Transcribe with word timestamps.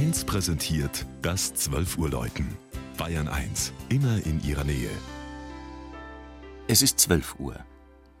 1 0.00 0.24
präsentiert 0.24 1.04
das 1.20 1.52
12 1.52 1.98
Uhr 1.98 2.08
Läuten. 2.08 2.56
Bayern 2.96 3.28
1, 3.28 3.74
immer 3.90 4.16
in 4.24 4.42
ihrer 4.42 4.64
Nähe. 4.64 4.88
Es 6.68 6.80
ist 6.80 6.98
12 7.00 7.38
Uhr. 7.38 7.54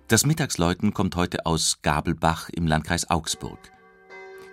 Das 0.06 0.26
Mittagsläuten 0.26 0.92
kommt 0.92 1.16
heute 1.16 1.46
aus 1.46 1.78
Gabelbach 1.80 2.50
im 2.50 2.66
Landkreis 2.66 3.08
Augsburg. 3.08 3.58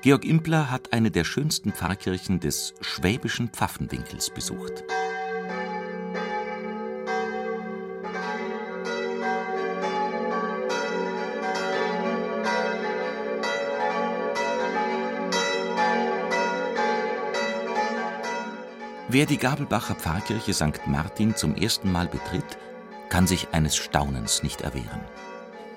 Georg 0.04 0.24
Impler 0.24 0.72
hat 0.72 0.94
eine 0.94 1.12
der 1.12 1.26
schönsten 1.26 1.74
Pfarrkirchen 1.74 2.40
des 2.40 2.74
schwäbischen 2.80 3.50
Pfaffenwinkels 3.50 4.30
besucht. 4.30 4.86
Wer 19.10 19.26
die 19.26 19.38
Gabelbacher 19.38 19.96
Pfarrkirche 19.96 20.54
St. 20.54 20.86
Martin 20.86 21.34
zum 21.34 21.56
ersten 21.56 21.90
Mal 21.94 22.08
betritt, 22.08 22.58
kann 23.08 23.26
sich 23.26 23.48
eines 23.54 23.78
Staunens 23.78 24.44
nicht 24.44 24.60
erwehren. 24.60 25.00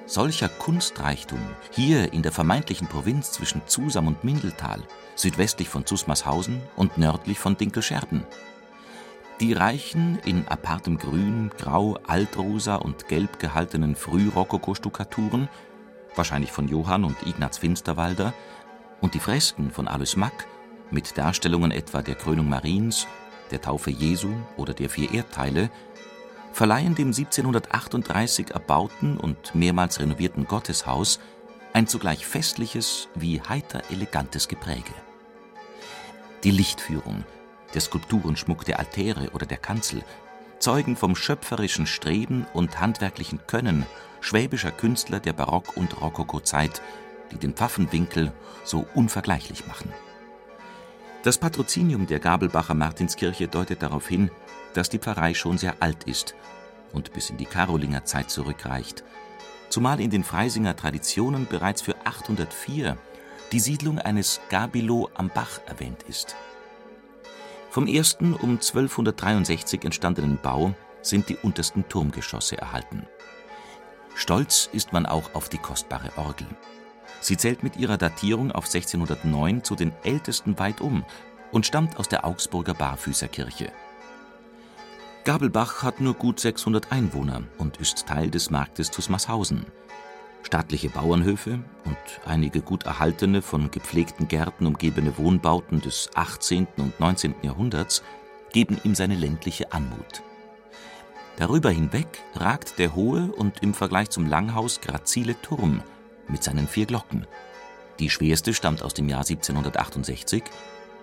Solcher 0.05 0.49
Kunstreichtum 0.49 1.39
hier 1.71 2.13
in 2.13 2.23
der 2.23 2.33
vermeintlichen 2.33 2.89
Provinz 2.89 3.31
zwischen 3.31 3.63
Zusam 3.67 4.09
und 4.09 4.25
Mindeltal, 4.25 4.83
südwestlich 5.15 5.69
von 5.69 5.87
Zusmarshausen 5.87 6.61
und 6.75 6.99
nördlich 6.99 7.39
von 7.39 7.57
Dinkelscherben. 7.57 8.25
Die 9.39 9.53
reichen, 9.53 10.19
in 10.25 10.49
apartem 10.49 10.99
Grün, 10.99 11.53
Grau, 11.57 12.01
Altrosa 12.09 12.75
und 12.75 13.07
Gelb 13.07 13.39
gehaltenen 13.39 13.95
Frührokoko-Stuckaturen, 13.95 15.49
wahrscheinlich 16.17 16.51
von 16.51 16.67
Johann 16.67 17.05
und 17.05 17.25
Ignaz 17.25 17.59
Finsterwalder, 17.59 18.35
und 19.01 19.15
die 19.15 19.21
Fresken 19.21 19.71
von 19.71 19.87
Alois 19.87 20.17
Mack 20.17 20.49
mit 20.91 21.17
Darstellungen 21.17 21.71
etwa 21.71 22.03
der 22.03 22.17
Krönung 22.17 22.49
Mariens, 22.49 23.07
der 23.51 23.61
Taufe 23.61 23.91
Jesu 23.91 24.31
oder 24.57 24.75
der 24.75 24.89
vier 24.89 25.13
Erdteile, 25.13 25.71
verleihen 26.53 26.95
dem 26.95 27.09
1738 27.09 28.51
erbauten 28.51 29.17
und 29.17 29.55
mehrmals 29.55 30.01
renovierten 30.01 30.47
Gotteshaus 30.47 31.21
ein 31.73 31.87
zugleich 31.87 32.27
festliches 32.27 33.09
wie 33.15 33.41
heiter 33.41 33.83
elegantes 33.91 34.49
Gepräge. 34.49 34.95
Die 36.43 36.51
Lichtführung, 36.51 37.25
der 37.75 37.81
Skulpturenschmuck 37.81 38.65
der 38.65 38.79
Altäre 38.79 39.31
oder 39.31 39.47
der 39.47 39.59
Kanzel 39.59 40.03
zeugen 40.59 40.97
vom 40.97 41.15
schöpferischen 41.15 41.87
Streben 41.87 42.47
und 42.53 42.81
handwerklichen 42.81 43.41
Können 43.47 43.87
schwäbischer 44.21 44.71
Künstler 44.71 45.21
der 45.21 45.33
Barock- 45.33 45.77
und 45.77 46.01
Rokokozeit, 46.01 46.83
die 47.33 47.39
den 47.39 47.55
Pfaffenwinkel 47.55 48.33
so 48.65 48.87
unvergleichlich 48.95 49.67
machen. 49.67 49.93
Das 51.23 51.37
Patrozinium 51.37 52.07
der 52.07 52.19
Gabelbacher 52.19 52.73
Martinskirche 52.73 53.47
deutet 53.47 53.83
darauf 53.83 54.09
hin, 54.09 54.31
dass 54.73 54.89
die 54.89 54.99
Pfarrei 54.99 55.35
schon 55.35 55.59
sehr 55.59 55.75
alt 55.81 56.05
ist 56.05 56.35
und 56.93 57.13
bis 57.13 57.29
in 57.29 57.37
die 57.37 57.45
Karolingerzeit 57.45 58.31
zurückreicht, 58.31 59.05
zumal 59.69 60.01
in 60.01 60.09
den 60.09 60.25
Freisinger 60.25 60.77
Traditionen 60.77 61.47
bereits 61.47 61.83
für 61.83 61.95
804 62.07 62.97
die 63.53 63.61
Siedlung 63.61 63.99
eines 63.99 64.41
Gabilo 64.49 65.11
am 65.15 65.29
Bach 65.29 65.61
erwähnt 65.67 66.05
ist. 66.09 66.37
Vom 67.69 67.87
ersten 67.87 68.33
um 68.33 68.53
1263 68.53 69.85
entstandenen 69.85 70.39
Bau 70.43 70.75
sind 71.03 71.29
die 71.29 71.37
untersten 71.37 71.87
Turmgeschosse 71.89 72.57
erhalten. 72.57 73.07
Stolz 74.15 74.71
ist 74.73 74.93
man 74.93 75.05
auch 75.05 75.35
auf 75.35 75.51
die 75.51 75.59
kostbare 75.59 76.11
Orgel. 76.17 76.47
Sie 77.21 77.37
zählt 77.37 77.63
mit 77.63 77.77
ihrer 77.77 77.99
Datierung 77.99 78.51
auf 78.51 78.65
1609 78.65 79.63
zu 79.63 79.75
den 79.75 79.93
ältesten 80.03 80.59
weitum 80.59 81.05
und 81.53 81.67
stammt 81.67 81.99
aus 81.99 82.09
der 82.09 82.25
Augsburger 82.25 82.75
Barfüßerkirche. 82.75 83.73
Gabelbach 85.25 85.83
hat 85.83 86.01
nur 86.01 86.15
gut 86.15 86.41
600 86.41 86.91
Einwohner 86.91 87.43
und 87.59 87.77
ist 87.77 88.07
Teil 88.07 88.31
des 88.31 88.51
Marktes 88.51 88.91
Tusmarshausen. 88.91 89.67
Staatliche 90.43 90.89
Bauernhöfe 90.89 91.61
und 91.85 91.97
einige 92.25 92.63
gut 92.63 92.85
erhaltene, 92.85 93.43
von 93.43 93.71
gepflegten 93.71 94.27
Gärten 94.29 94.65
umgebene 94.65 95.19
Wohnbauten 95.19 95.83
des 95.83 96.09
18. 96.15 96.67
und 96.79 96.99
19. 96.99 97.35
Jahrhunderts 97.43 98.03
geben 98.53 98.79
ihm 98.83 98.95
seine 98.95 99.15
ländliche 99.15 99.73
Anmut. 99.73 100.23
Darüber 101.37 101.71
hinweg 101.71 102.09
ragt 102.35 102.79
der 102.79 102.95
hohe 102.95 103.31
und 103.33 103.63
im 103.63 103.75
Vergleich 103.75 104.09
zum 104.09 104.27
Langhaus 104.27 104.81
grazile 104.81 105.41
Turm 105.43 105.83
mit 106.31 106.43
seinen 106.43 106.69
vier 106.69 106.87
Glocken. 106.87 107.27
Die 107.99 108.11
schwerste 108.11 108.55
stammt 108.55 108.83
aus 108.83 108.95
dem 108.95 109.09
Jahr 109.09 109.21
1768, 109.21 110.43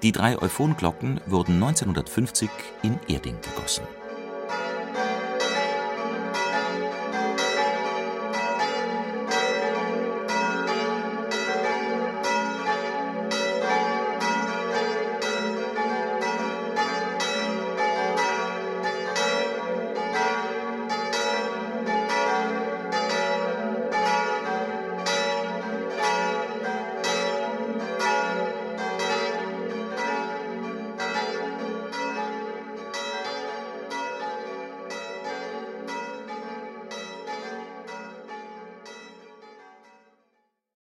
die 0.04 0.12
drei 0.12 0.42
Euphonglocken 0.42 1.22
wurden 1.26 1.56
1950 1.56 2.50
in 2.84 3.00
Erding 3.08 3.38
gegossen 3.42 3.84